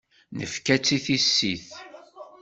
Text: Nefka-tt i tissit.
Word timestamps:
Nefka-tt 0.37 0.95
i 0.95 0.99
tissit. 1.05 1.69